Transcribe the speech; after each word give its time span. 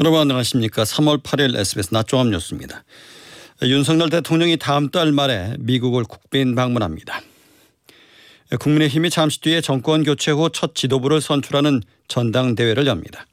여러분 0.00 0.18
안녕하십니까. 0.18 0.84
3월 0.84 1.22
8일 1.22 1.54
SBS 1.58 1.92
낮종합 1.92 2.28
뉴스입니다. 2.28 2.84
윤석열 3.62 4.08
대통령이 4.08 4.56
다음 4.56 4.88
달 4.88 5.12
말에 5.12 5.56
미국을 5.58 6.04
국빈 6.04 6.54
방문합니다. 6.54 7.20
국민의힘이 8.58 9.10
잠시 9.10 9.42
뒤에 9.42 9.60
정권 9.60 10.02
교체 10.02 10.30
후 10.30 10.48
첫 10.48 10.74
지도부를 10.74 11.20
선출하는 11.20 11.82
전당대회를 12.08 12.86
엽니다. 12.86 13.26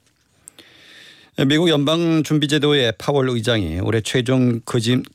미국 1.47 1.69
연방준비제도의 1.69 2.95
파월 2.97 3.29
의장이 3.29 3.79
올해 3.79 4.01
최종 4.01 4.59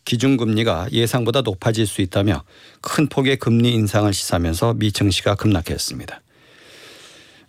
기준금리가 0.07 0.89
예상보다 0.91 1.43
높아질 1.43 1.87
수 1.87 2.01
있다며 2.01 2.45
큰 2.81 3.11
폭의 3.11 3.37
금리 3.37 3.73
인상을 3.73 4.11
시사하면서 4.11 4.75
미 4.79 4.91
증시가 4.91 5.35
급락했습니다. 5.35 6.23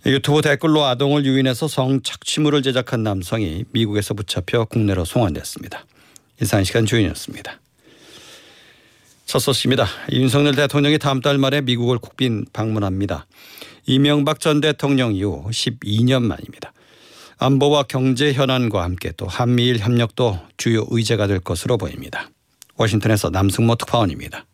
유튜브 0.05 0.41
댓글로 0.41 0.83
아동을 0.83 1.25
유인해서 1.25 1.69
성착취물을 1.69 2.61
제작한 2.61 3.03
남성이 3.03 3.63
미국에서 3.71 4.13
붙잡혀 4.13 4.65
국내로 4.65 5.05
송환됐습니다. 5.05 5.85
이상 6.41 6.65
시간 6.65 6.85
주인이었습니다. 6.85 7.59
첫 9.25 9.39
소식입니다. 9.39 9.87
윤석열 10.11 10.55
대통령이 10.55 10.99
다음 10.99 11.21
달 11.21 11.37
말에 11.37 11.61
미국을 11.61 11.99
국빈 11.99 12.45
방문합니다. 12.51 13.27
이명박 13.85 14.41
전 14.41 14.59
대통령 14.59 15.15
이후 15.15 15.45
12년 15.49 16.23
만입니다. 16.23 16.73
안보와 17.37 17.83
경제 17.83 18.33
현안과 18.33 18.83
함께 18.83 19.13
또 19.15 19.25
한미일 19.25 19.79
협력도 19.79 20.37
주요 20.57 20.85
의제가 20.89 21.27
될 21.27 21.39
것으로 21.39 21.77
보입니다. 21.77 22.29
워싱턴에서 22.75 23.29
남승모 23.29 23.75
특파원입니다. 23.75 24.45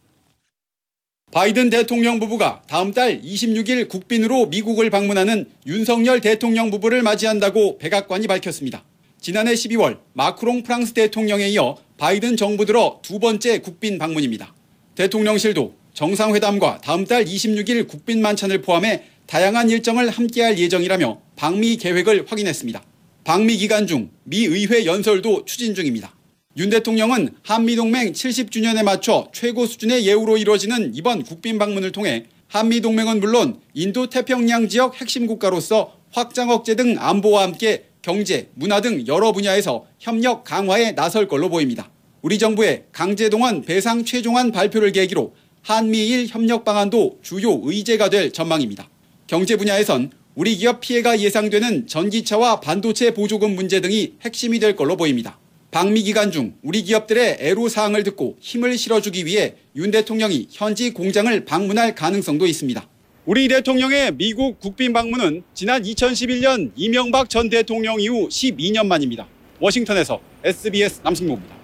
바이든 1.31 1.69
대통령 1.69 2.19
부부가 2.19 2.63
다음 2.67 2.91
달 2.91 3.21
26일 3.21 3.88
국빈으로 3.88 4.47
미국을 4.47 4.89
방문하는 4.89 5.45
윤석열 5.67 6.21
대통령 6.21 6.71
부부를 6.71 7.03
맞이한다고 7.03 7.77
백악관이 7.77 8.25
밝혔습니다. 8.25 8.83
지난해 9.21 9.53
12월 9.53 9.99
마크롱 10.13 10.63
프랑스 10.63 10.93
대통령에 10.93 11.49
이어 11.49 11.77
바이든 11.97 12.35
정부 12.35 12.65
들어 12.65 12.99
두 13.03 13.19
번째 13.19 13.59
국빈 13.59 13.99
방문입니다. 13.99 14.55
대통령실도 14.95 15.75
정상회담과 15.94 16.81
다음 16.81 17.05
달 17.05 17.25
26일 17.25 17.88
국빈 17.88 18.21
만찬을 18.23 18.61
포함해 18.61 19.03
다양한 19.27 19.69
일정을 19.69 20.09
함께할 20.09 20.58
예정이라며 20.58 21.21
방미 21.36 21.77
계획을 21.77 22.25
확인했습니다. 22.27 22.83
방미 23.23 23.58
기간 23.58 23.86
중 23.86 24.09
미 24.23 24.45
의회 24.45 24.86
연설도 24.86 25.45
추진 25.45 25.75
중입니다. 25.75 26.14
윤 26.59 26.69
대통령은 26.69 27.29
한미동맹 27.41 28.11
70주년에 28.11 28.83
맞춰 28.83 29.29
최고 29.31 29.65
수준의 29.65 30.05
예우로 30.05 30.35
이루어지는 30.35 30.91
이번 30.93 31.23
국빈 31.23 31.57
방문을 31.57 31.93
통해 31.93 32.25
한미동맹은 32.49 33.21
물론 33.21 33.61
인도 33.73 34.09
태평양 34.09 34.67
지역 34.67 34.99
핵심 34.99 35.25
국가로서 35.25 35.93
확장 36.11 36.49
억제 36.49 36.75
등 36.75 36.97
안보와 36.99 37.43
함께 37.43 37.85
경제, 38.02 38.49
문화 38.55 38.81
등 38.81 39.07
여러 39.07 39.31
분야에서 39.31 39.85
협력 39.99 40.43
강화에 40.43 40.95
나설 40.95 41.30
걸로 41.30 41.47
보입니다. 41.47 41.89
우리 42.21 42.37
정부의 42.37 42.83
강제동원 42.91 43.61
배상 43.61 44.03
최종안 44.03 44.52
발표를 44.52 44.91
계기로 44.91 45.33
한미일 45.61 46.27
협력 46.27 46.65
방안도 46.65 47.19
주요 47.21 47.57
의제가 47.63 48.09
될 48.09 48.33
전망입니다. 48.33 48.89
경제 49.27 49.55
분야에선 49.55 50.11
우리 50.35 50.57
기업 50.57 50.81
피해가 50.81 51.21
예상되는 51.21 51.87
전기차와 51.87 52.59
반도체 52.59 53.13
보조금 53.13 53.55
문제 53.55 53.80
등이 53.80 54.15
핵심이 54.23 54.59
될 54.59 54.75
걸로 54.75 54.97
보입니다. 54.97 55.39
방미 55.72 56.02
기간 56.02 56.31
중 56.31 56.56
우리 56.64 56.81
기업들의 56.81 57.38
애로사항을 57.39 58.03
듣고 58.03 58.38
힘을 58.39 58.78
실어주기 58.78 59.25
위해 59.25 59.56
윤 59.76 59.92
대통령이 59.92 60.48
현지 60.52 60.92
공장을 60.92 61.45
방문할 61.45 61.94
가능성도 61.94 62.48
있습니다. 62.48 62.88
우리 63.26 63.48
대통령의 63.48 64.14
미국 64.16 64.59
국빈 64.59 64.94
방문은 64.94 65.44
지난 65.53 65.84
2011년 65.84 66.72
이명박 66.76 67.30
전 67.30 67.50
대통령 67.50 68.02
이후 68.02 68.28
12년 68.28 68.88
만입니다. 68.88 69.28
워싱턴에서 69.59 70.20
SBS 70.44 71.02
남승모입니다. 71.03 71.59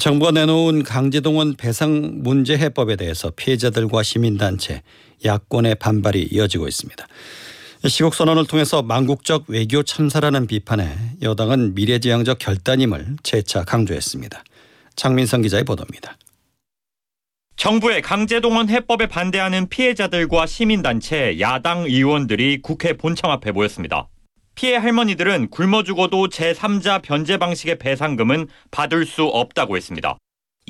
정부가 0.00 0.32
내놓은 0.32 0.82
강제동원 0.82 1.56
배상 1.56 2.22
문제 2.22 2.56
해법에 2.56 2.96
대해서 2.96 3.30
피해자들과 3.30 4.02
시민단체, 4.02 4.82
야권의 5.24 5.74
반발이 5.76 6.28
이어지고 6.30 6.68
있습니다. 6.68 7.06
시국 7.86 8.14
선언을 8.14 8.46
통해서 8.46 8.82
망국적 8.82 9.44
외교 9.46 9.84
참사라는 9.84 10.48
비판에 10.48 10.96
여당은 11.22 11.74
미래지향적 11.74 12.38
결단임을 12.40 13.18
재차 13.22 13.62
강조했습니다. 13.62 14.42
장민성 14.96 15.42
기자의 15.42 15.62
보도입니다. 15.62 16.16
정부의 17.54 18.02
강제동원 18.02 18.68
해법에 18.68 19.06
반대하는 19.06 19.68
피해자들과 19.68 20.46
시민단체, 20.46 21.38
야당 21.40 21.84
의원들이 21.84 22.62
국회 22.62 22.94
본청 22.94 23.30
앞에 23.30 23.52
모였습니다. 23.52 24.08
피해 24.56 24.76
할머니들은 24.76 25.50
굶어 25.50 25.84
죽어도 25.84 26.28
제3자 26.28 27.00
변제 27.02 27.36
방식의 27.36 27.78
배상금은 27.78 28.48
받을 28.72 29.06
수 29.06 29.24
없다고 29.24 29.76
했습니다. 29.76 30.18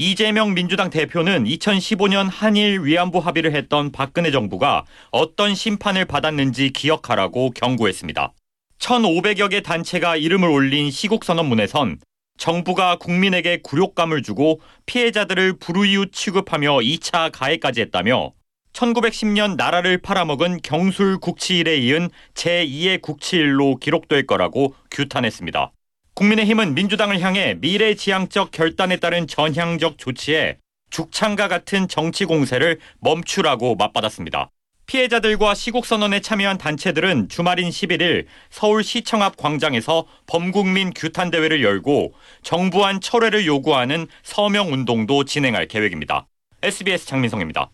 이재명 0.00 0.54
민주당 0.54 0.90
대표는 0.90 1.42
2015년 1.42 2.28
한일 2.30 2.84
위안부 2.84 3.18
합의를 3.18 3.52
했던 3.52 3.90
박근혜 3.90 4.30
정부가 4.30 4.84
어떤 5.10 5.56
심판을 5.56 6.04
받았는지 6.04 6.70
기억하라고 6.70 7.50
경고했습니다. 7.50 8.32
1,500여 8.78 9.50
개 9.50 9.60
단체가 9.60 10.14
이름을 10.14 10.48
올린 10.48 10.92
시국선언문에선 10.92 11.98
정부가 12.38 12.94
국민에게 12.98 13.58
굴욕감을 13.64 14.22
주고 14.22 14.60
피해자들을 14.86 15.58
불우이웃 15.58 16.12
취급하며 16.12 16.76
2차 16.76 17.32
가해까지 17.32 17.80
했다며 17.80 18.34
1910년 18.74 19.56
나라를 19.56 19.98
팔아먹은 19.98 20.60
경술 20.62 21.18
국치일에 21.18 21.76
이은 21.76 22.10
제2의 22.34 23.02
국치일로 23.02 23.78
기록될 23.78 24.28
거라고 24.28 24.76
규탄했습니다. 24.92 25.72
국민의힘은 26.18 26.74
민주당을 26.74 27.20
향해 27.20 27.54
미래지향적 27.60 28.50
결단에 28.50 28.96
따른 28.96 29.28
전향적 29.28 29.98
조치에 29.98 30.58
죽창과 30.90 31.46
같은 31.46 31.86
정치 31.86 32.24
공세를 32.24 32.80
멈추라고 33.00 33.76
맞받았습니다. 33.76 34.50
피해자들과 34.86 35.54
시국선언에 35.54 36.20
참여한 36.20 36.58
단체들은 36.58 37.28
주말인 37.28 37.68
11일 37.68 38.24
서울시청 38.50 39.22
앞 39.22 39.36
광장에서 39.36 40.06
범국민 40.26 40.92
규탄대회를 40.92 41.62
열고 41.62 42.14
정부안 42.42 43.00
철회를 43.00 43.46
요구하는 43.46 44.08
서명운동도 44.24 45.24
진행할 45.24 45.68
계획입니다. 45.68 46.26
SBS 46.62 47.06
장민성입니다. 47.06 47.70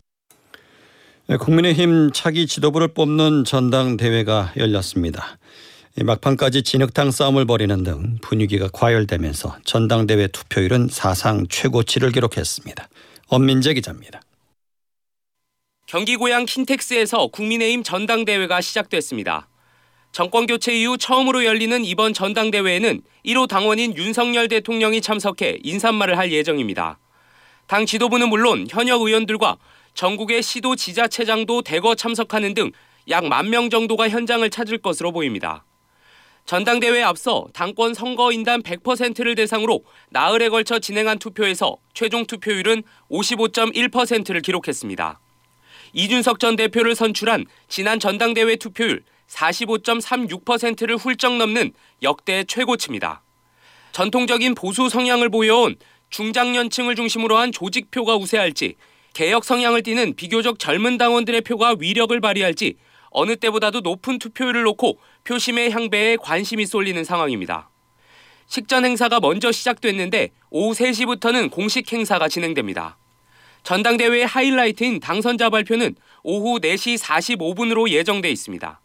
국민의힘 1.41 2.10
차기 2.12 2.47
지도부를 2.47 2.88
뽑는 2.88 3.44
전당대회가 3.44 4.53
열렸습니다. 4.59 5.38
막판까지 6.03 6.62
진흙탕 6.62 7.12
싸움을 7.12 7.44
벌이는 7.44 7.84
등 7.84 8.19
분위기가 8.21 8.69
과열되면서 8.72 9.59
전당대회 9.65 10.27
투표율은 10.28 10.88
사상 10.91 11.47
최고치를 11.49 12.10
기록했습니다. 12.10 12.88
엄민재 13.28 13.75
기자입니다. 13.75 14.21
경기 15.87 16.16
고향 16.16 16.47
킨텍스에서 16.47 17.28
국민의힘 17.28 17.84
전당대회가 17.84 18.60
시작됐습니다. 18.60 19.49
정권 20.10 20.47
교체 20.47 20.75
이후 20.75 20.97
처음으로 20.99 21.44
열리는 21.44 21.84
이번 21.84 22.12
전당대회에는 22.12 23.03
1호 23.27 23.49
당원인 23.49 23.97
윤석열 23.97 24.49
대통령이 24.49 25.00
참석해 25.00 25.59
인사말을 25.62 26.19
할 26.19 26.33
예정입니다. 26.33 26.99
당 27.66 27.87
지도부는 27.87 28.28
물론 28.28 28.66
현역 28.69 29.03
의원들과 29.03 29.59
전국의 29.94 30.43
시도 30.43 30.75
지자체장도 30.77 31.62
대거 31.62 31.94
참석하는 31.94 32.54
등 32.54 32.72
약 33.06 33.27
만 33.27 33.50
명 33.50 33.69
정도가 33.69 34.09
현장을 34.09 34.49
찾을 34.49 34.78
것으로 34.78 35.12
보입니다. 35.12 35.65
전당대회에 36.47 37.03
앞서 37.03 37.47
당권 37.55 37.94
선거인단 37.94 38.62
100%를 38.62 39.34
대상으로 39.34 39.82
나흘에 40.10 40.50
걸쳐 40.50 40.78
진행한 40.78 41.19
투표에서 41.19 41.78
최종 41.94 42.27
투표율은 42.27 42.82
55.1%를 43.10 44.43
기록했습니다. 44.43 45.21
이준석 45.94 46.41
전 46.41 46.56
대표를 46.56 46.94
선출한 46.94 47.47
지난 47.69 47.99
전당대회 47.99 48.56
투표율 48.56 49.03
45.36%를 49.28 50.97
훌쩍 50.97 51.37
넘는 51.37 51.72
역대 52.03 52.44
최고치입니다. 52.44 53.22
전통적인 53.92 54.54
보수 54.54 54.91
성향을 54.91 55.30
보여온 55.30 55.77
중장년층을 56.10 56.95
중심으로 56.95 57.39
한 57.39 57.53
조직표가 57.53 58.16
우세할지 58.16 58.74
개혁 59.15 59.45
성향을 59.45 59.83
띠는 59.83 60.15
비교적 60.16 60.59
젊은 60.59 60.98
당원들의 60.98 61.41
표가 61.42 61.77
위력을 61.78 62.21
발휘할지 62.21 62.74
어느 63.10 63.36
때보다도 63.36 63.80
높은 63.80 64.19
투표율을 64.19 64.65
놓고 64.65 64.98
표심의 65.24 65.71
향배에 65.71 66.16
관심이 66.16 66.66
쏠리는 66.66 67.03
상황입니다. 67.03 67.71
식전 68.47 68.84
행사가 68.84 69.21
먼저 69.21 69.50
시작됐는데 69.50 70.30
오후 70.50 70.74
3시부터는 70.74 71.50
공식 71.50 71.91
행사가 71.92 72.28
진행됩니다. 72.28 72.98
전당대회의 73.62 74.26
하이라이트인 74.26 75.00
당선자 75.00 75.48
발표는 75.48 75.97
오후 76.22 76.60
4시 76.60 76.98
45분으로 76.98 77.88
예정돼 77.88 78.30
있습니다. 78.30 78.80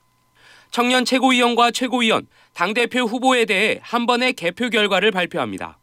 청년 0.71 1.03
최고위원과 1.03 1.71
최고위원, 1.71 2.27
당대표 2.53 3.01
후보에 3.01 3.45
대해 3.45 3.79
한 3.81 4.05
번에 4.05 4.31
개표 4.31 4.69
결과를 4.69 5.11
발표합니다. 5.11 5.77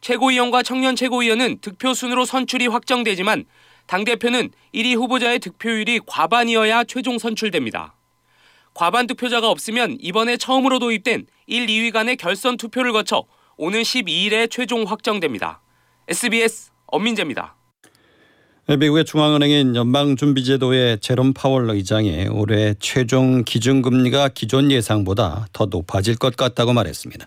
최고위원과 0.00 0.62
청년 0.62 0.94
최고위원은 0.94 1.60
득표 1.60 1.94
순으로 1.94 2.24
선출이 2.24 2.68
확정되지만 2.68 3.46
당대표는 3.86 4.50
1위 4.74 4.94
후보자의 4.96 5.40
득표율이 5.40 6.00
과반이어야 6.06 6.84
최종 6.84 7.18
선출됩니다. 7.18 7.94
과반 8.74 9.06
득표자가 9.06 9.48
없으면 9.50 9.98
이번에 10.00 10.36
처음으로 10.36 10.78
도입된 10.78 11.26
1, 11.46 11.66
2위 11.66 11.92
간의 11.92 12.16
결선 12.16 12.56
투표를 12.56 12.92
거쳐 12.92 13.24
오는 13.56 13.82
12일에 13.82 14.50
최종 14.50 14.84
확정됩니다. 14.84 15.60
SBS 16.08 16.70
엄민재입니다. 16.86 17.56
미국의 18.68 19.04
중앙은행인 19.04 19.74
연방준비제도의 19.74 21.00
제롬 21.00 21.34
파월 21.34 21.68
의장이 21.70 22.28
올해 22.28 22.74
최종 22.78 23.44
기준금리가 23.44 24.28
기존 24.28 24.70
예상보다 24.70 25.46
더 25.52 25.66
높아질 25.66 26.16
것 26.16 26.36
같다고 26.36 26.72
말했습니다. 26.72 27.26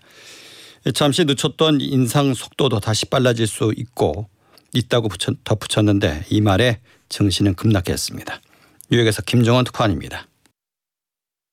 잠시 0.94 1.24
늦췄던 1.24 1.80
인상 1.80 2.32
속도도 2.32 2.80
다시 2.80 3.06
빨라질 3.06 3.46
수 3.46 3.72
있고 3.76 4.28
있다고 4.72 5.08
덧붙였는데 5.44 6.24
이 6.30 6.40
말에 6.40 6.80
증시는 7.08 7.54
급락했습니다. 7.54 8.40
뉴욕에서 8.90 9.22
김정원 9.22 9.64
특파원입니다. 9.64 10.26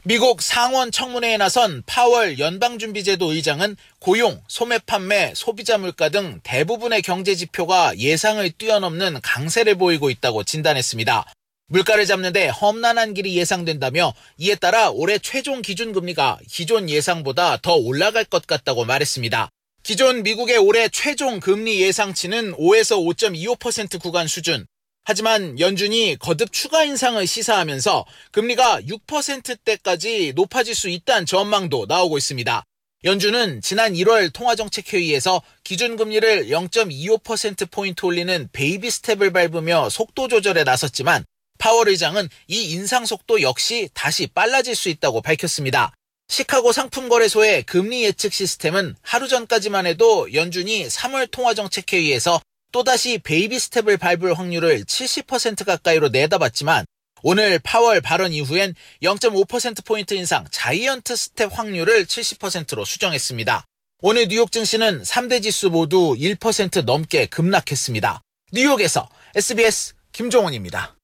미국 0.05 0.41
상원 0.41 0.91
청문회에 0.91 1.37
나선 1.37 1.81
파월 1.85 2.37
연방준비제도 2.37 3.31
의장은 3.31 3.77
고용, 3.99 4.43
소매 4.49 4.77
판매, 4.79 5.31
소비자 5.33 5.77
물가 5.77 6.09
등 6.09 6.41
대부분의 6.43 7.01
경제 7.01 7.35
지표가 7.35 7.97
예상을 7.97 8.51
뛰어넘는 8.51 9.21
강세를 9.21 9.75
보이고 9.75 10.09
있다고 10.09 10.43
진단했습니다. 10.43 11.25
물가를 11.67 12.05
잡는데 12.05 12.49
험난한 12.49 13.13
길이 13.13 13.37
예상된다며 13.37 14.13
이에 14.37 14.55
따라 14.55 14.89
올해 14.89 15.17
최종 15.19 15.61
기준금리가 15.61 16.39
기존 16.49 16.89
예상보다 16.89 17.59
더 17.61 17.75
올라갈 17.75 18.25
것 18.25 18.45
같다고 18.45 18.83
말했습니다. 18.83 19.47
기존 19.83 20.23
미국의 20.23 20.57
올해 20.57 20.89
최종 20.89 21.39
금리 21.39 21.79
예상치는 21.79 22.55
5에서 22.57 22.97
5.25% 22.97 24.01
구간 24.01 24.27
수준, 24.27 24.65
하지만 25.05 25.59
연준이 25.59 26.15
거듭 26.17 26.53
추가 26.53 26.83
인상을 26.83 27.25
시사하면서 27.27 28.05
금리가 28.31 28.81
6%대까지 28.83 30.33
높아질 30.35 30.73
수 30.73 30.89
있다는 30.89 31.25
전망도 31.25 31.87
나오고 31.87 32.17
있습니다. 32.17 32.63
연준은 33.03 33.61
지난 33.61 33.93
1월 33.93 34.31
통화정책회의에서 34.31 35.41
기준금리를 35.65 36.47
0.25%포인트 36.47 38.05
올리는 38.05 38.47
baby 38.53 38.89
step을 38.89 39.33
밟으며 39.33 39.89
속도 39.89 40.29
조절에 40.29 40.63
나섰지만 40.63 41.25
파월 41.57 41.89
의장은 41.89 42.29
이 42.47 42.71
인상 42.71 43.05
속도 43.05 43.41
역시 43.41 43.89
다시 43.93 44.27
빨라질 44.27 44.73
수 44.73 44.87
있다고 44.87 45.21
밝혔습니다. 45.21 45.93
시카고 46.29 46.71
상품거래소의 46.71 47.63
금리 47.63 48.05
예측 48.05 48.33
시스템은 48.33 48.95
하루 49.01 49.27
전까지만 49.27 49.85
해도 49.85 50.33
연준이 50.33 50.87
3월 50.87 51.29
통화정책회의에서 51.29 52.41
또다시 52.73 53.19
baby 53.19 53.57
step을 53.59 53.97
밟을 53.97 54.33
확률을 54.33 54.83
70% 54.83 55.63
가까이로 55.63 56.09
내다봤지만 56.09 56.85
오늘 57.21 57.59
파월 57.59 58.01
발언 58.01 58.33
이후엔 58.33 58.73
0.5%포인트 59.03 60.15
인상 60.15 60.45
giant 60.51 61.15
step 61.15 61.57
확률을 61.57 62.05
70%로 62.05 62.83
수정했습니다. 62.83 63.63
오늘 64.01 64.27
뉴욕 64.27 64.51
증시는 64.51 65.03
3대 65.03 65.41
지수 65.43 65.69
모두 65.69 66.15
1% 66.17 66.83
넘게 66.83 67.27
급락했습니다. 67.27 68.21
뉴욕에서 68.51 69.07
SBS 69.35 69.93
김종원입니다. 70.11 70.95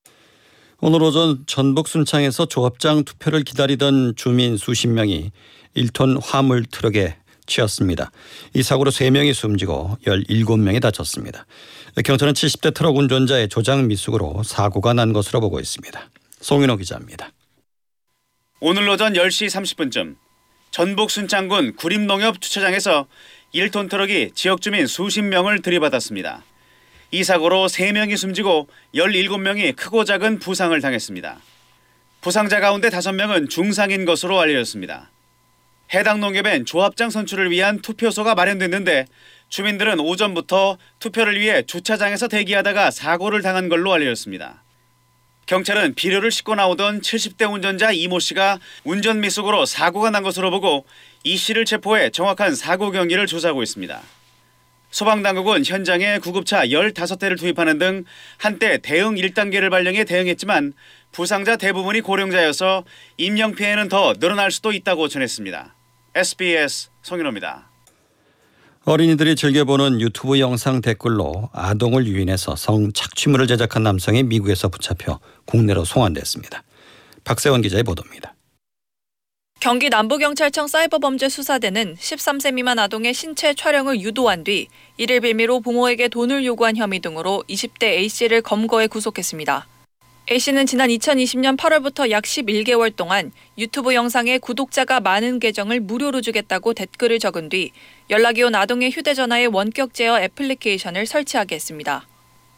오늘 0.82 1.04
오전 1.04 1.44
전북 1.46 1.88
순창에서 1.88 2.48
조합장 2.48 3.04
투표를 3.04 3.44
기다리던 3.44 4.16
주민 4.16 4.58
수십 4.58 4.88
명이 4.88 5.32
1톤 5.78 6.20
화물 6.24 6.66
트럭에 6.66 7.19
치였습니다. 7.50 8.12
이 8.54 8.64
사고로 8.64 8.92
3명이 8.92 9.34
숨지고 9.34 9.98
17명이 10.06 10.82
다쳤습니다. 10.82 11.46
경찰은 12.06 12.34
70대 12.34 12.74
트럭 12.74 12.96
운전자의 12.96 13.50
조작 13.50 13.84
미숙으로 13.84 14.44
사고가 14.44 14.94
난 14.94 15.12
것으로 15.12 15.42
보고 15.42 15.60
있습니다. 15.60 16.10
송인호 16.40 16.78
기자입니다. 16.78 17.32
오늘 18.62 18.88
오전 18.88 19.14
10시 19.14 19.48
30분쯤 19.48 20.16
전북 20.72 21.12
순창군 21.12 21.76
구림농협 21.76 22.40
주차장에서 22.40 23.08
1톤 23.54 23.90
트럭이 23.90 24.32
지역 24.36 24.62
주민 24.62 24.86
수십 24.86 25.24
명을 25.24 25.62
들이받았습니다. 25.62 26.44
이 27.12 27.24
사고로 27.24 27.66
3명이 27.66 28.18
숨지고 28.18 28.68
17명이 28.94 29.76
크고 29.76 30.04
작은 30.04 30.40
부상을 30.40 30.80
당했습니다. 30.80 31.40
부상자 32.22 32.60
가운데 32.60 32.90
5명은 32.90 33.50
중상인 33.50 34.06
것으로 34.06 34.40
알려졌습니다. 34.40 35.10
해당 35.94 36.20
농협엔 36.20 36.66
조합장 36.66 37.10
선출을 37.10 37.50
위한 37.50 37.82
투표소가 37.82 38.36
마련됐는데 38.36 39.08
주민들은 39.50 40.00
오전부터 40.00 40.78
투표를 41.00 41.40
위해 41.40 41.64
주차장에서 41.64 42.28
대기하다가 42.28 42.92
사고를 42.92 43.42
당한 43.42 43.70
걸로 43.70 43.92
알려졌습니다. 43.94 44.64
경찰은 45.48 45.96
비료를 45.96 46.30
싣고 46.30 46.54
나오던 46.54 47.02
70대 47.02 47.52
운전자 47.52 47.92
이모 47.92 48.20
씨가 48.20 48.60
운전 48.84 49.20
미숙으로 49.20 49.66
사고가 49.66 50.12
난 50.12 50.22
것으로 50.22 50.52
보고 50.52 50.86
이 51.24 51.38
씨를 51.38 51.66
체포해 51.66 52.12
정확한 52.12 52.54
사고 52.54 52.92
경위를 52.92 53.26
조사하고 53.26 53.64
있습니다. 53.64 54.00
소방당국은 54.92 55.66
현장에 55.66 56.20
구급차 56.20 56.66
15대를 56.66 57.40
투입하는 57.40 57.80
등 57.80 58.06
한때 58.38 58.78
대응 58.78 59.16
1단계를 59.16 59.72
발령해 59.72 60.04
대응했지만 60.04 60.74
부상자 61.12 61.56
대부분이 61.58 62.02
고령자여서 62.02 62.86
인명피해는 63.18 63.90
더 63.90 64.14
늘어날 64.14 64.52
수도 64.52 64.72
있다고 64.72 65.08
전했습니다. 65.08 65.76
SBS 66.20 66.90
송인호입니다. 67.02 67.70
어린이들이 68.84 69.38
즐겨보는 69.38 70.02
유튜브 70.02 70.38
영상 70.38 70.82
댓글로 70.82 71.50
아동을 71.54 72.08
유인해서 72.08 72.58
성 72.58 72.92
착취물을 72.92 73.48
제작한 73.48 73.84
남성이 73.84 74.24
미국에서 74.24 74.68
붙잡혀 74.68 75.22
국내로 75.46 75.86
송환됐습니다. 75.86 76.64
박세원 77.24 77.62
기자의 77.62 77.84
보도입니다. 77.84 78.36
경기 79.62 79.88
남부경찰청 79.88 80.68
사이버범죄수사대는 80.68 81.96
13세 81.96 82.54
미만 82.54 82.80
아동의 82.80 83.14
신체 83.14 83.54
촬영을 83.54 84.02
유도한 84.02 84.44
뒤 84.44 84.68
이를 84.98 85.22
빌미로 85.22 85.62
부모에게 85.62 86.10
돈을 86.10 86.44
요구한 86.44 86.76
혐의 86.76 87.00
등으로 87.00 87.46
20대 87.48 87.84
A씨를 87.84 88.42
검거해 88.42 88.88
구속했습니다. 88.88 89.68
A씨는 90.32 90.68
지난 90.68 90.90
2020년 90.90 91.58
8월부터 91.58 92.12
약 92.12 92.24
11개월 92.24 92.96
동안 92.96 93.32
유튜브 93.58 93.96
영상에 93.96 94.38
구독자가 94.38 95.00
많은 95.00 95.40
계정을 95.40 95.80
무료로 95.80 96.22
주겠다고 96.22 96.76
댓글을 96.76 97.18
적은 97.18 97.50
뒤 97.50 97.72
연락이 98.12 98.44
온 98.44 98.54
아동의 98.54 98.92
휴대전화에 98.92 99.48
원격 99.48 99.96
제어 99.96 100.22
애플리케이션을 100.22 101.08
설치하게 101.08 101.56
했습니다. 101.56 102.06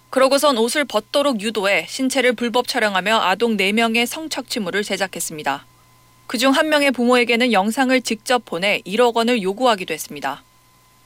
그러고선 0.10 0.58
옷을 0.58 0.84
벗도록 0.84 1.40
유도해 1.40 1.86
신체를 1.88 2.34
불법 2.34 2.68
촬영하며 2.68 3.22
아동 3.22 3.56
4명의 3.56 4.06
성착취물을 4.06 4.84
제작했습니다. 4.84 5.66
그중 6.28 6.52
한 6.52 6.68
명의 6.68 6.92
부모에게는 6.92 7.54
영상을 7.54 8.02
직접 8.02 8.44
보내 8.44 8.82
1억 8.86 9.16
원을 9.16 9.42
요구하기도 9.42 9.94
했습니다. 9.94 10.44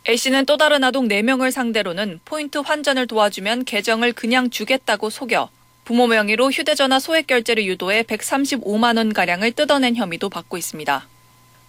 A씨는 0.10 0.48
또 0.48 0.58
다른 0.58 0.84
아동 0.84 1.08
4명을 1.08 1.52
상대로는 1.52 2.22
포인트 2.26 2.58
환전을 2.58 3.06
도와주면 3.06 3.66
계정을 3.66 4.14
그냥 4.14 4.50
주겠다고 4.50 5.12
속여 5.12 5.50
부모 5.86 6.08
명의로 6.08 6.50
휴대전화 6.50 6.98
소액 6.98 7.28
결제를 7.28 7.64
유도해 7.66 8.02
135만 8.02 8.98
원가량을 8.98 9.52
뜯어낸 9.52 9.96
혐의도 9.96 10.30
받고 10.30 10.58
있습니다. 10.58 11.08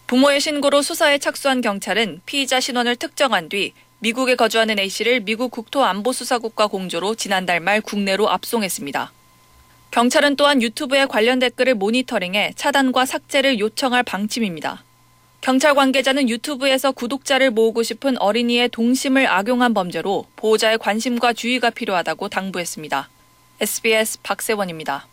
부모의 0.06 0.40
신고로 0.40 0.80
수사에 0.80 1.18
착수한 1.18 1.60
경찰은 1.60 2.22
피의자 2.24 2.58
신원을 2.58 2.96
특정한 2.96 3.50
뒤 3.50 3.74
미국에 3.98 4.34
거주하는 4.34 4.78
A씨를 4.78 5.20
미국 5.20 5.50
국토안보수사국과 5.50 6.68
공조로 6.68 7.16
지난달 7.16 7.60
말 7.60 7.82
국내로 7.82 8.30
압송했습니다. 8.30 9.12
경찰은 9.90 10.36
또한 10.36 10.62
유튜브의 10.62 11.08
관련 11.08 11.38
댓글을 11.38 11.74
모니터링해 11.74 12.52
차단과 12.56 13.04
삭제를 13.04 13.58
요청할 13.58 14.02
방침입니다. 14.02 14.82
경찰 15.42 15.74
관계자는 15.74 16.30
유튜브에서 16.30 16.90
구독자를 16.92 17.50
모으고 17.50 17.82
싶은 17.82 18.16
어린이의 18.16 18.70
동심을 18.70 19.26
악용한 19.26 19.74
범죄로 19.74 20.24
보호자의 20.36 20.78
관심과 20.78 21.34
주의가 21.34 21.68
필요하다고 21.68 22.30
당부했습니다. 22.30 23.10
SBS 23.60 24.18
박세원입니다. 24.22 25.08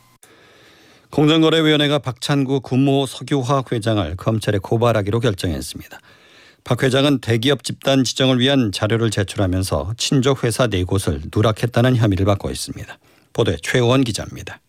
공정거래위원회가 1.12 2.00
박찬구 2.00 2.60
구모 2.62 3.06
석유화학 3.06 3.72
회장을 3.72 4.16
검찰에 4.18 4.58
고발하기로 4.58 5.22
결정했습니다. 5.22 6.00
박 6.66 6.84
회장은 6.84 7.20
대기업 7.20 7.64
집단 7.64 8.04
지정을 8.04 8.40
위한 8.40 8.72
자료를 8.72 9.12
제출하면서 9.12 9.94
친족 9.98 10.44
회사 10.44 10.68
네 10.68 10.84
곳을 10.84 11.22
누락했다는 11.34 11.96
혐의를 11.96 12.26
받고 12.26 12.50
있습니다. 12.50 12.98
보도에 13.32 13.58
최원 13.62 14.04
기자입니다. 14.04 14.60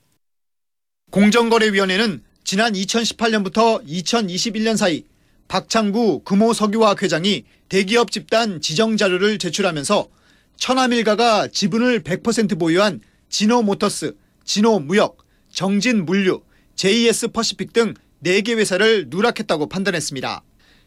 공정거래위원회는 1.11 2.23
지난 2.45 2.75
2018년부터 2.75 3.85
2021년 3.87 4.77
사이 4.77 5.05
박창구 5.49 6.23
금호 6.25 6.53
석유화학 6.53 7.03
회장이 7.03 7.45
대기업 7.69 8.11
집단 8.11 8.61
지정 8.61 8.97
자료를 8.97 9.39
제출하면서 9.39 10.09
천하밀가가 10.57 11.49
지분을 11.49 12.03
100% 12.03 12.59
보유한 12.59 13.01
진호모터스, 13.35 14.15
진호무역, 14.45 15.17
정진물류, 15.51 16.41
JS 16.77 17.33
퍼시픽 17.33 17.73
등 17.73 17.95
4개 18.25 18.57
회사를 18.57 19.07
누락했다고 19.09 19.69
판단했습니다. 19.69 20.45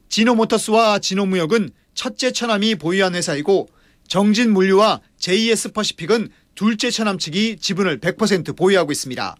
진호모터스와 0.07 0.99
진호무역은 0.99 1.71
첫째 1.93 2.31
처남이 2.31 2.75
보유한 2.75 3.15
회사이고 3.15 3.67
정진물류와 4.07 5.01
JS 5.17 5.73
퍼시픽은 5.73 6.29
둘째 6.55 6.89
처남 6.89 7.17
측이 7.17 7.57
지분을 7.57 7.99
100% 7.99 8.55
보유하고 8.55 8.93
있습니다. 8.93 9.35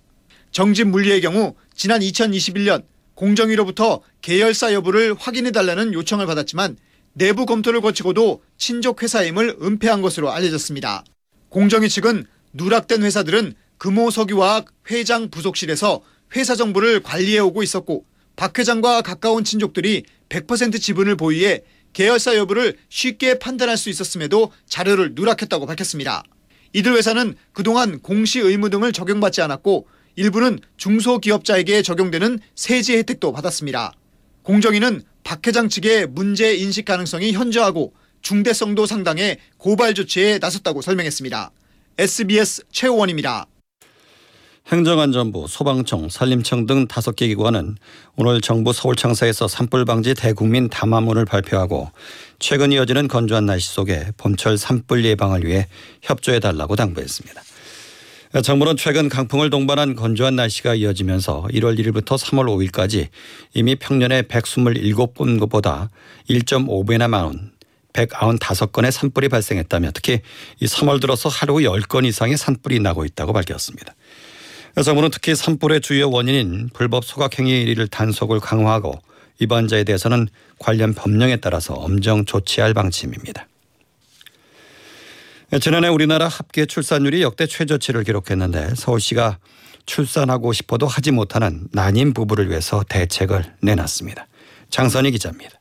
정진물류의 0.52 1.22
경우 1.22 1.56
지난 1.74 2.02
2021년 2.02 2.84
공정위로부터 3.14 4.02
계열사 4.22 4.74
여부를 4.74 5.16
확인해달라는 5.18 5.94
요청을 5.94 6.26
받았지만 6.26 6.76
내부 7.14 7.46
검토를 7.46 7.80
거치고도 7.80 8.44
친족 8.58 9.02
회사임을 9.02 9.60
은폐한 9.62 10.02
것으로 10.02 10.30
알려졌습니다. 10.30 11.06
공정위 11.48 11.88
측은 11.88 12.26
누락된 12.54 13.04
회사들은 13.04 13.54
금호석유화학 13.78 14.68
회장 14.92 15.30
부속실에서 15.30 16.02
회사 16.36 16.56
정보를 16.56 17.02
관리해 17.02 17.40
오고 17.40 17.64
있었고 17.64 18.06
박 18.36 18.58
회장과 18.58 19.02
가까운 19.02 19.44
친족들이 19.44 20.04
100% 20.30 20.82
지분을 20.82 21.16
보유해 21.16 21.64
계열사 21.94 22.36
여부를 22.36 22.78
쉽게 22.90 23.40
판단할 23.40 23.78
수 23.78 23.90
있었음에도 23.90 24.52
자료를 24.68 25.14
누락했다고 25.16 25.66
밝혔습니다. 25.66 26.24
이들 26.74 26.96
회사는 26.96 27.36
그동안 27.54 28.00
공시 28.00 28.40
의무 28.40 28.70
등을 28.70 28.92
적용받지 28.92 29.42
않았고 29.42 29.88
일부는 30.16 30.60
중소기업자에게 30.78 31.82
적용되는 31.82 32.40
세제 32.56 32.98
혜택도 32.98 33.32
받았습니다. 33.32 33.94
공정위는 34.44 35.04
박 35.24 35.46
회장 35.48 35.70
측의 35.70 36.08
문제 36.08 36.56
인식 36.56 36.86
가능성이 36.86 37.32
현저하고 37.34 37.94
중대성도 38.22 38.86
상당해 38.86 39.40
고발 39.58 39.94
조치에 39.94 40.40
나섰다고 40.40 40.82
설명했습니다. 40.82 41.52
SBS 42.00 42.62
최호원입니다. 42.72 43.48
행정안전부, 44.68 45.48
소방청, 45.48 46.10
산림청 46.10 46.68
등 46.68 46.88
다섯 46.88 47.16
개 47.16 47.28
기관은 47.28 47.76
오늘 48.16 48.40
정부 48.40 48.72
서울청사에서 48.72 49.48
산불 49.48 49.84
방지 49.86 50.14
대국민 50.14 50.70
담화문을 50.70 51.26
발표하고 51.26 51.90
최근 52.38 52.72
이어지는 52.72 53.08
건조한 53.08 53.48
날씨 53.48 53.74
속에 53.74 54.12
봄철 54.18 54.60
산불 54.60 55.06
예방을 55.06 55.44
위해 55.44 55.66
협조해 56.04 56.40
달라고 56.40 56.76
당부했습니다. 56.76 57.42
정부는 58.44 58.78
최근 58.78 59.10
강풍을 59.10 59.50
동반한 59.50 59.96
건조한 59.96 60.36
날씨가 60.36 60.76
이어지면서 60.76 61.48
1월 61.52 61.80
1일부터 61.80 62.20
3월 62.20 62.46
5일까지 62.72 63.08
이미 63.56 63.76
평년에 63.76 64.22
127건 64.22 65.40
것보다 65.40 65.90
1.5배나 66.30 67.08
많은 67.08 67.57
195건의 67.98 68.92
산불이 68.92 69.30
발생했다며 69.30 69.92
특히 69.94 70.22
이 70.60 70.66
3월 70.66 71.02
들어서 71.02 71.30
하루 71.30 71.56
10건 71.56 72.06
이상의 72.06 72.38
산불이 72.38 72.80
나고 72.80 73.06
있다고 73.06 73.34
밝혔습니다. 73.34 73.96
정부는 74.84 75.10
특히 75.12 75.36
산불의 75.36 75.82
주요 75.82 76.10
원인인 76.10 76.70
불법 76.74 77.04
소각행위를 77.04 77.88
단속을 77.88 78.40
강화하고 78.40 78.94
위반자에 79.40 79.84
대해서는 79.84 80.28
관련 80.60 80.94
법령에 80.94 81.38
따라서 81.38 81.74
엄정 81.74 82.26
조치할 82.26 82.74
방침입니다. 82.74 83.48
지난해 85.62 85.88
우리나라 85.88 86.28
합계 86.28 86.66
출산율이 86.66 87.22
역대 87.22 87.48
최저치를 87.48 88.04
기록했는데 88.04 88.76
서울시가 88.76 89.40
출산하고 89.86 90.54
싶어도 90.54 90.86
하지 90.86 91.12
못하는 91.12 91.68
난임 91.72 92.14
부부를 92.14 92.50
위해서 92.50 92.84
대책을 92.88 93.46
내놨습니다. 93.62 94.28
장선희 94.70 95.12
기자입니다. 95.12 95.57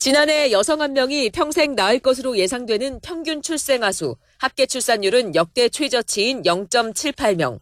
지난해 0.00 0.52
여성 0.52 0.80
한 0.80 0.92
명이 0.92 1.30
평생 1.30 1.74
낳을 1.74 1.98
것으로 1.98 2.38
예상되는 2.38 3.00
평균 3.00 3.42
출생아 3.42 3.90
수, 3.90 4.14
합계 4.38 4.64
출산율은 4.64 5.34
역대 5.34 5.68
최저치인 5.68 6.42
0.78명. 6.44 7.58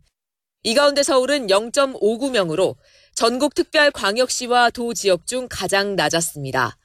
이 0.63 0.75
가운데 0.75 1.03
서울은 1.03 1.47
0.59명으로 1.47 2.77
전국 3.15 3.55
특별 3.55 3.91
광역시와 3.91 4.69
도 4.69 4.93
지역 4.93 5.27
중 5.27 5.47
가장 5.49 5.97
낮았습니다. 5.97 6.77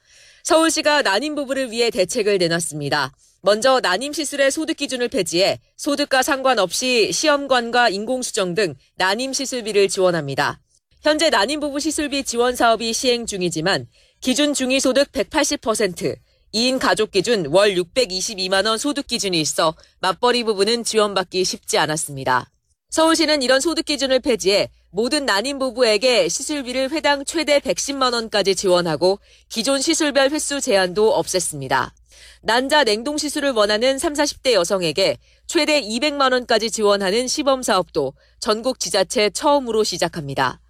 서울시가 0.44 1.02
난임 1.02 1.34
부부를 1.34 1.70
위해 1.70 1.90
대책을 1.90 2.38
내놨습니다. 2.38 3.12
먼저 3.42 3.80
난임 3.80 4.14
시술의 4.14 4.50
소득 4.50 4.78
기준을 4.78 5.08
폐지해 5.08 5.60
소득과 5.76 6.22
상관없이 6.22 7.12
시험관과 7.12 7.90
인공수정 7.90 8.54
등 8.54 8.74
난임 8.96 9.34
시술비를 9.34 9.88
지원합니다. 9.88 10.60
현재 11.02 11.28
난임 11.30 11.60
부부 11.60 11.80
시술비 11.80 12.22
지원 12.22 12.54
사업이 12.54 12.92
시행 12.92 13.26
중이지만 13.26 13.88
기준 14.22 14.54
중위소득 14.54 15.10
180%, 15.10 16.16
2인 16.54 16.78
가족 16.78 17.10
기준 17.10 17.46
월 17.46 17.74
622만 17.74 18.68
원 18.68 18.78
소득 18.78 19.08
기준이 19.08 19.40
있어 19.40 19.74
맞벌이 19.98 20.44
부부는 20.44 20.84
지원받기 20.84 21.44
쉽지 21.44 21.76
않았습니다. 21.78 22.48
서울시는 22.90 23.42
이런 23.42 23.60
소득 23.60 23.84
기준을 23.84 24.20
폐지해 24.20 24.70
모든 24.90 25.26
난임 25.26 25.58
부부에게 25.58 26.28
시술비를 26.28 26.92
회당 26.92 27.24
최대 27.24 27.58
110만 27.58 28.14
원까지 28.14 28.54
지원하고 28.54 29.18
기존 29.48 29.80
시술별 29.80 30.30
횟수 30.30 30.60
제한도 30.60 31.20
없앴습니다. 31.20 31.90
난자 32.42 32.84
냉동 32.84 33.18
시술을 33.18 33.50
원하는 33.50 33.98
3, 33.98 34.12
40대 34.12 34.52
여성에게 34.52 35.18
최대 35.48 35.82
200만 35.82 36.32
원까지 36.32 36.70
지원하는 36.70 37.26
시범 37.26 37.64
사업도 37.64 38.12
전국 38.38 38.78
지자체 38.78 39.30
처음으로 39.30 39.82
시작합니다. 39.82 40.60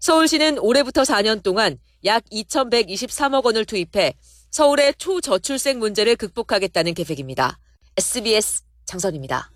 서울시는 0.00 0.58
올해부터 0.58 1.02
4년 1.02 1.42
동안 1.42 1.76
약 2.04 2.24
2,123억 2.32 3.44
원을 3.44 3.66
투입해 3.66 4.14
서울의 4.50 4.94
초저출생 4.98 5.78
문제를 5.78 6.16
극복하겠다는 6.16 6.94
계획입니다. 6.94 7.58
SBS 7.96 8.62
장선입니다. 8.86 9.50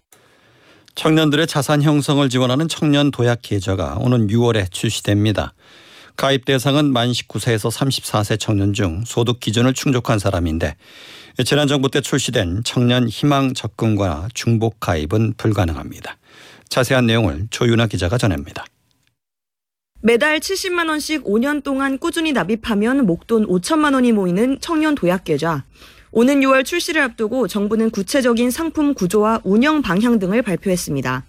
청년들의 0.94 1.46
자산 1.46 1.82
형성을 1.82 2.28
지원하는 2.28 2.68
청년 2.68 3.10
도약 3.10 3.40
계좌가 3.42 3.96
오는 3.98 4.28
6월에 4.28 4.70
출시됩니다. 4.70 5.54
가입 6.16 6.44
대상은 6.44 6.92
만 6.92 7.10
19세에서 7.10 7.72
34세 7.72 8.38
청년 8.38 8.72
중 8.72 9.02
소득 9.04 9.40
기준을 9.40 9.74
충족한 9.74 10.20
사람인데 10.20 10.76
지난 11.44 11.66
정부 11.66 11.90
때 11.90 12.00
출시된 12.00 12.62
청년 12.64 13.08
희망 13.08 13.54
적금과 13.54 14.28
중복 14.34 14.78
가입은 14.78 15.34
불가능합니다. 15.36 16.16
자세한 16.68 17.06
내용을 17.06 17.48
조윤아 17.50 17.88
기자가 17.88 18.18
전합니다. 18.18 18.64
매달 20.06 20.38
70만 20.38 20.90
원씩 20.90 21.24
5년 21.24 21.62
동안 21.62 21.96
꾸준히 21.96 22.34
납입하면 22.34 23.06
목돈 23.06 23.46
5천만 23.46 23.94
원이 23.94 24.12
모이는 24.12 24.58
청년 24.60 24.94
도약 24.94 25.24
계좌. 25.24 25.64
오는 26.12 26.40
6월 26.40 26.62
출시를 26.62 27.00
앞두고 27.00 27.48
정부는 27.48 27.88
구체적인 27.88 28.50
상품 28.50 28.92
구조와 28.92 29.40
운영 29.44 29.80
방향 29.80 30.18
등을 30.18 30.42
발표했습니다. 30.42 31.24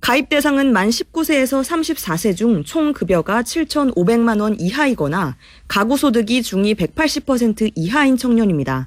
가입 0.00 0.28
대상은 0.28 0.72
만 0.72 0.90
19세에서 0.90 1.64
34세 1.64 2.36
중 2.36 2.62
총 2.62 2.92
급여가 2.92 3.42
7,500만 3.42 4.40
원 4.40 4.60
이하이거나 4.60 5.36
가구 5.66 5.96
소득이 5.96 6.44
중위 6.44 6.74
180% 6.74 7.72
이하인 7.74 8.16
청년입니다. 8.16 8.86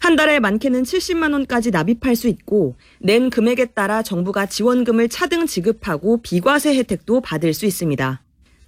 한 0.00 0.16
달에 0.16 0.40
많게는 0.40 0.82
70만 0.82 1.32
원까지 1.34 1.70
납입할 1.70 2.16
수 2.16 2.26
있고 2.26 2.74
낸 2.98 3.30
금액에 3.30 3.66
따라 3.66 4.02
정부가 4.02 4.46
지원금을 4.46 5.08
차등 5.08 5.46
지급하고 5.46 6.20
비과세 6.20 6.74
혜택도 6.74 7.20
받을 7.20 7.54
수 7.54 7.64
있습니다. 7.64 8.20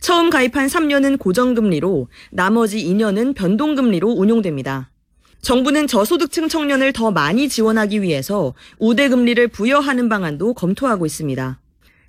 처음 0.05 0.29
가입한 0.29 0.67
3년은 0.67 1.19
고정금리로 1.19 2.09
나머지 2.31 2.77
2년은 2.85 3.35
변동금리로 3.35 4.11
운용됩니다. 4.11 4.91
정부는 5.41 5.87
저소득층 5.87 6.49
청년을 6.49 6.93
더 6.93 7.11
많이 7.11 7.49
지원하기 7.49 8.03
위해서 8.03 8.53
우대금리를 8.79 9.49
부여하는 9.49 10.11
방안도 10.11 10.53
검토하고 10.53 11.07
있습니다. 11.07 11.59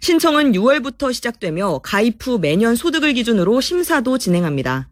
신청은 0.01 0.51
6월부터 0.51 1.13
시작되며 1.13 1.79
가입 1.83 2.17
후 2.19 2.37
매년 2.37 2.75
소득을 2.75 3.13
기준으로 3.13 3.61
심사도 3.61 4.17
진행합니다. 4.17 4.89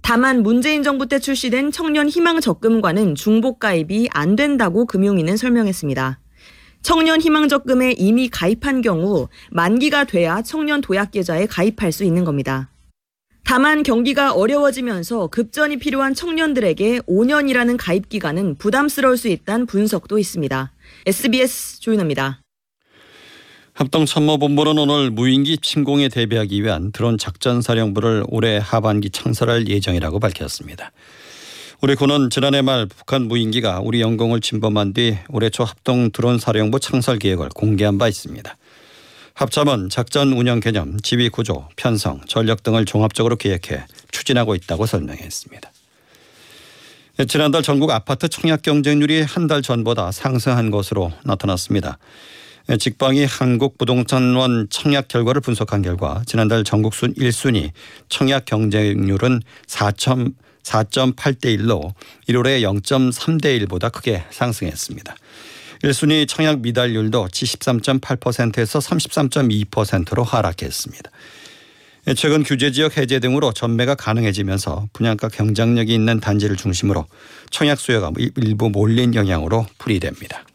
다만 0.00 0.44
문재인 0.44 0.84
정부 0.84 1.08
때 1.08 1.18
출시된 1.18 1.72
청년 1.72 2.08
희망 2.08 2.40
적금과는 2.40 3.16
중복 3.16 3.58
가입이 3.58 4.10
안 4.12 4.36
된다고 4.36 4.86
금융위는 4.86 5.36
설명했습니다. 5.36 6.20
청년 6.86 7.20
희망 7.20 7.48
적금에 7.48 7.96
이미 7.98 8.28
가입한 8.28 8.80
경우 8.80 9.26
만기가 9.50 10.04
돼야 10.04 10.40
청년 10.42 10.80
도약 10.80 11.10
계좌에 11.10 11.46
가입할 11.46 11.90
수 11.90 12.04
있는 12.04 12.24
겁니다. 12.24 12.70
다만 13.42 13.82
경기가 13.82 14.32
어려워지면서 14.32 15.26
급전이 15.26 15.78
필요한 15.78 16.14
청년들에게 16.14 17.00
5년이라는 17.00 17.76
가입 17.76 18.08
기간은 18.08 18.54
부담스러울 18.58 19.16
수 19.16 19.26
있다는 19.26 19.66
분석도 19.66 20.16
있습니다. 20.16 20.70
SBS 21.06 21.80
조윤아입니다. 21.80 22.40
합동참모본부는 23.72 24.78
오늘 24.78 25.10
무인기 25.10 25.58
침공에 25.58 26.08
대비하기 26.08 26.62
위한 26.62 26.92
드론 26.92 27.18
작전사령부를 27.18 28.26
올해 28.28 28.60
하반기 28.62 29.10
창설할 29.10 29.66
예정이라고 29.66 30.20
밝혔습니다. 30.20 30.92
우리 31.82 31.94
군은 31.94 32.30
지난해 32.30 32.62
말 32.62 32.86
북한 32.86 33.28
무인기가 33.28 33.80
우리 33.80 34.00
영공을 34.00 34.40
침범한 34.40 34.94
뒤 34.94 35.18
올해 35.28 35.50
초 35.50 35.62
합동 35.62 36.10
드론 36.10 36.38
사령부 36.38 36.80
창설 36.80 37.18
계획을 37.18 37.50
공개한 37.50 37.98
바 37.98 38.08
있습니다. 38.08 38.56
합참은 39.34 39.90
작전 39.90 40.32
운영 40.32 40.60
개념, 40.60 40.98
지휘 41.00 41.28
구조, 41.28 41.68
편성, 41.76 42.22
전력 42.26 42.62
등을 42.62 42.86
종합적으로 42.86 43.36
계획해 43.36 43.84
추진하고 44.10 44.54
있다고 44.54 44.86
설명했습니다. 44.86 45.70
지난달 47.28 47.62
전국 47.62 47.90
아파트 47.90 48.28
청약 48.28 48.62
경쟁률이 48.62 49.22
한 49.22 49.46
달 49.46 49.60
전보다 49.62 50.12
상승한 50.12 50.70
것으로 50.70 51.12
나타났습니다. 51.24 51.98
직방이 52.80 53.24
한국부동산원 53.26 54.68
청약 54.70 55.08
결과를 55.08 55.40
분석한 55.40 55.82
결과 55.82 56.22
지난달 56.26 56.64
전국 56.64 56.94
순 56.94 57.14
1순위 57.14 57.70
청약 58.08 58.46
경쟁률은 58.46 59.40
4.8대 60.66 61.56
1로 61.58 61.94
1월에 62.28 62.60
0.3대 62.60 63.66
1보다 63.66 63.92
크게 63.92 64.24
상승했습니다. 64.30 65.14
1순위 65.84 66.26
청약 66.26 66.60
미달률도 66.60 67.28
73.8%에서 67.28 68.78
33.2%로 68.78 70.24
하락했습니다. 70.24 71.10
최근 72.16 72.44
규제 72.44 72.70
지역 72.70 72.96
해제 72.96 73.18
등으로 73.18 73.52
전매가 73.52 73.96
가능해지면서 73.96 74.88
분양가 74.92 75.28
경쟁력이 75.28 75.92
있는 75.92 76.20
단지를 76.20 76.56
중심으로 76.56 77.06
청약 77.50 77.80
수요가 77.80 78.12
일부 78.36 78.70
몰린 78.70 79.14
영향으로 79.14 79.66
풀이됩니다. 79.78 80.45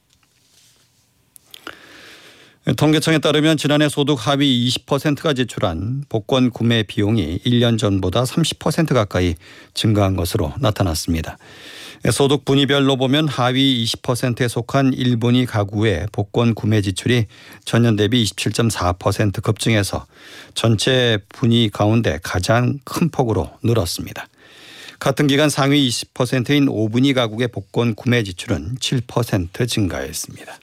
통계청에 2.77 3.17
따르면 3.17 3.57
지난해 3.57 3.89
소득 3.89 4.27
하위 4.27 4.69
20%가 4.69 5.33
지출한 5.33 6.03
복권 6.09 6.51
구매 6.51 6.83
비용이 6.83 7.39
1년 7.39 7.79
전보다 7.79 8.23
30% 8.23 8.93
가까이 8.93 9.33
증가한 9.73 10.15
것으로 10.15 10.53
나타났습니다. 10.59 11.39
소득 12.11 12.45
분위별로 12.45 12.97
보면 12.97 13.27
하위 13.27 13.83
20%에 13.83 14.47
속한 14.47 14.91
1분위 14.91 15.47
가구의 15.47 16.07
복권 16.11 16.53
구매 16.53 16.81
지출이 16.81 17.25
전년 17.65 17.95
대비 17.95 18.23
27.4% 18.23 19.41
급증해서 19.41 20.05
전체 20.53 21.17
분위 21.29 21.67
가운데 21.67 22.19
가장 22.21 22.77
큰 22.83 23.09
폭으로 23.09 23.49
늘었습니다. 23.63 24.27
같은 24.99 25.25
기간 25.25 25.49
상위 25.49 25.89
20%인 25.89 26.67
5분위 26.67 27.15
가구의 27.15 27.47
복권 27.47 27.95
구매 27.95 28.21
지출은 28.21 28.75
7% 28.79 29.67
증가했습니다. 29.67 30.59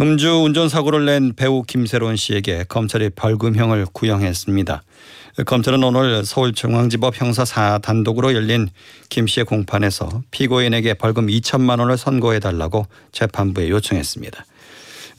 음주 0.00 0.44
운전 0.44 0.68
사고를 0.68 1.06
낸 1.06 1.32
배우 1.34 1.64
김세론 1.64 2.14
씨에게 2.14 2.66
검찰이 2.68 3.10
벌금형을 3.16 3.86
구형했습니다. 3.92 4.84
검찰은 5.44 5.82
오늘 5.82 6.24
서울중앙지법 6.24 7.20
형사 7.20 7.42
4단독으로 7.42 8.32
열린 8.32 8.68
김 9.08 9.26
씨의 9.26 9.44
공판에서 9.46 10.22
피고인에게 10.30 10.94
벌금 10.94 11.26
2천만 11.26 11.80
원을 11.80 11.98
선고해 11.98 12.38
달라고 12.38 12.86
재판부에 13.10 13.70
요청했습니다. 13.70 14.44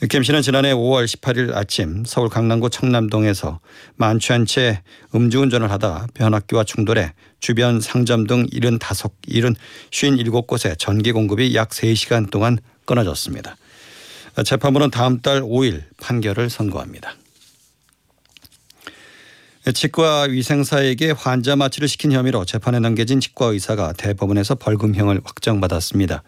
김 0.10 0.24
씨는 0.24 0.42
지난해 0.42 0.72
5월 0.72 1.04
18일 1.04 1.54
아침 1.58 2.06
서울 2.06 2.30
강남구 2.30 2.70
청남동에서 2.70 3.60
만취한 3.98 4.46
채 4.46 4.82
음주운전을 5.14 5.70
하다 5.72 6.08
변학교와 6.14 6.64
충돌해 6.64 7.12
주변 7.42 7.82
상점 7.82 8.28
등 8.28 8.48
75, 8.50 9.10
57곳에 9.28 10.80
전기 10.80 11.12
공급이 11.12 11.54
약 11.54 11.72
3시간 11.72 12.32
동안 12.32 12.60
끊어졌습니다. 12.86 13.58
재판부는 14.43 14.91
다음 14.91 15.22
달 15.22 15.41
5일 15.41 15.84
판결을 16.01 16.50
선고합니다. 16.50 17.15
치과 19.74 20.22
위생사에게 20.24 21.12
환자 21.12 21.55
마취를 21.55 21.88
시킨 21.88 22.12
혐의로 22.12 22.46
재판에 22.46 22.79
넘겨진 22.79 23.19
치과 23.19 23.48
의사가 23.48 23.93
대법원에서 23.93 24.55
벌금형을 24.55 25.22
확정받았습니다. 25.24 26.24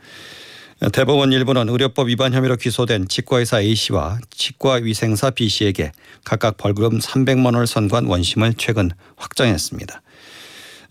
대법원 0.94 1.32
일부는 1.32 1.70
의료법 1.70 2.08
위반 2.08 2.34
혐의로 2.34 2.56
기소된 2.56 3.08
치과의사 3.08 3.62
A씨와 3.62 4.20
치과위생사 4.32 5.30
B씨에게 5.32 5.92
각각 6.24 6.58
벌금 6.58 6.98
300만 6.98 7.46
원을 7.46 7.68
선고한 7.68 8.06
원심을 8.06 8.56
최근 8.58 8.90
확정했습니다. 9.16 10.02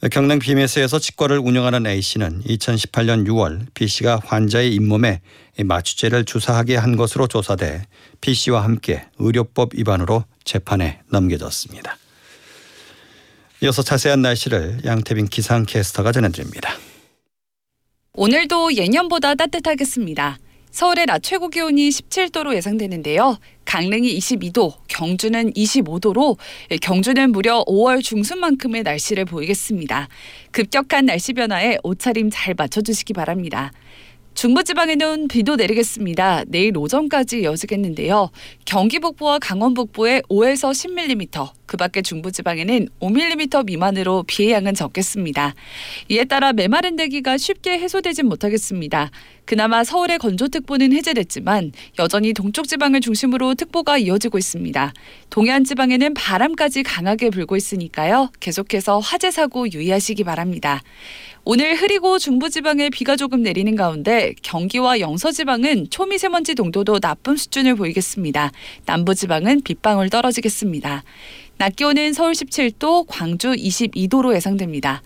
경남 0.08 0.38
BMS에서 0.38 0.98
치과를 0.98 1.38
운영하는 1.38 1.86
A씨는 1.86 2.42
2018년 2.44 3.26
6월 3.26 3.66
B씨가 3.74 4.20
환자의 4.24 4.74
잇몸에 4.74 5.20
마취제를 5.62 6.24
주사하게 6.24 6.76
한 6.76 6.96
것으로 6.96 7.26
조사돼 7.26 7.82
B씨와 8.22 8.64
함께 8.64 9.04
의료법 9.18 9.74
위반으로 9.74 10.24
재판에 10.44 11.00
넘겨졌습니다. 11.10 11.98
이어서 13.62 13.82
자세한 13.82 14.22
날씨를 14.22 14.80
양태빈 14.86 15.28
기상캐스터가 15.28 16.12
전해드립니다. 16.12 16.72
오늘도 18.14 18.76
예년보다 18.76 19.34
따뜻하겠습니다. 19.34 20.38
서울의 20.70 21.06
낮 21.06 21.22
최고 21.22 21.48
기온이 21.48 21.88
17도로 21.88 22.54
예상되는데요. 22.54 23.38
강릉이 23.64 24.16
22도, 24.18 24.74
경주는 24.88 25.52
25도로 25.52 26.36
경주는 26.80 27.32
무려 27.32 27.64
5월 27.64 28.02
중순만큼의 28.02 28.84
날씨를 28.84 29.24
보이겠습니다. 29.24 30.08
급격한 30.52 31.06
날씨 31.06 31.32
변화에 31.32 31.78
옷차림 31.82 32.30
잘 32.32 32.54
맞춰주시기 32.54 33.12
바랍니다. 33.12 33.72
중부지방에는 34.34 35.28
비도 35.28 35.56
내리겠습니다. 35.56 36.44
내일 36.46 36.76
오전까지 36.78 37.40
이어지겠는데요. 37.40 38.30
경기 38.64 39.00
북부와 39.00 39.40
강원 39.40 39.74
북부에 39.74 40.22
5에서 40.30 40.70
10mm, 40.70 41.50
그 41.70 41.76
밖에 41.76 42.02
중부지방에는 42.02 42.88
5mm 42.98 43.64
미만으로 43.64 44.24
비의 44.26 44.50
양은 44.50 44.74
적겠습니다. 44.74 45.54
이에 46.08 46.24
따라 46.24 46.52
메마른 46.52 46.96
대기가 46.96 47.38
쉽게 47.38 47.78
해소되진 47.78 48.26
못하겠습니다. 48.26 49.12
그나마 49.44 49.84
서울의 49.84 50.18
건조특보는 50.18 50.92
해제됐지만 50.92 51.70
여전히 52.00 52.32
동쪽 52.32 52.66
지방을 52.66 53.00
중심으로 53.00 53.54
특보가 53.54 53.98
이어지고 53.98 54.36
있습니다. 54.38 54.92
동해안 55.30 55.62
지방에는 55.62 56.14
바람까지 56.14 56.82
강하게 56.82 57.30
불고 57.30 57.56
있으니까요. 57.56 58.32
계속해서 58.40 58.98
화재 58.98 59.30
사고 59.30 59.70
유의하시기 59.70 60.24
바랍니다. 60.24 60.82
오늘 61.44 61.74
흐리고 61.74 62.18
중부지방에 62.18 62.90
비가 62.90 63.16
조금 63.16 63.42
내리는 63.42 63.74
가운데 63.74 64.34
경기와 64.42 65.00
영서지방은 65.00 65.88
초미세먼지 65.90 66.54
농도도 66.54 67.00
나쁨 67.00 67.36
수준을 67.36 67.76
보이겠습니다. 67.76 68.52
남부지방은 68.84 69.62
빗방울 69.62 70.10
떨어지겠습니다. 70.10 71.02
낮 71.60 71.76
기온은 71.76 72.14
서울 72.14 72.32
17도, 72.32 73.04
광주 73.06 73.52
22도로 73.52 74.34
예상됩니다. 74.34 75.02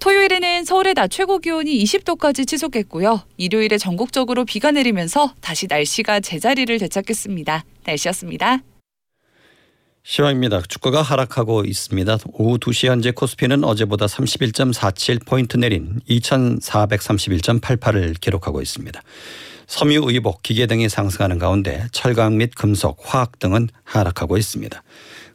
토요일에는 0.00 0.64
서울의 0.64 0.94
낮 0.94 1.12
최고 1.12 1.38
기온이 1.38 1.80
20도까지 1.84 2.44
치솟겠고요. 2.44 3.22
일요일에 3.36 3.78
전국적으로 3.78 4.44
비가 4.44 4.72
내리면서 4.72 5.32
다시 5.40 5.68
날씨가 5.68 6.18
제자리를 6.18 6.76
되찾겠습니다. 6.76 7.64
날씨였습니다. 7.84 8.58
시황입니다. 10.02 10.62
주가가 10.62 11.02
하락하고 11.02 11.64
있습니다. 11.64 12.18
오후 12.32 12.58
2시 12.58 12.88
현재 12.88 13.12
코스피는 13.12 13.62
어제보다 13.62 14.06
31.47포인트 14.06 15.60
내린 15.60 16.00
2431.88을 16.08 18.20
기록하고 18.20 18.60
있습니다. 18.60 19.00
섬유 19.68 20.02
의복, 20.06 20.42
기계 20.42 20.66
등이 20.66 20.88
상승하는 20.88 21.38
가운데 21.38 21.86
철강 21.92 22.38
및 22.38 22.56
금속, 22.56 22.98
화학 23.02 23.38
등은 23.38 23.68
하락하고 23.84 24.36
있습니다. 24.36 24.82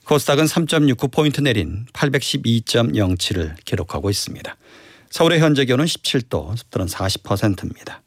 코스닥은 0.07 0.45
3.69포인트 0.45 1.43
내린 1.43 1.85
812.07을 1.91 3.55
기록하고 3.65 4.09
있습니다. 4.09 4.55
서울의 5.09 5.41
현재 5.41 5.65
기온은 5.65 5.83
17도, 5.83 6.55
습도는 6.57 6.87
40%입니다. 6.87 8.01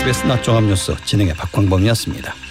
SBS 0.00 0.26
낮 0.26 0.42
종합뉴스 0.42 0.96
진행의 1.04 1.34
박광범이었습니다. 1.34 2.47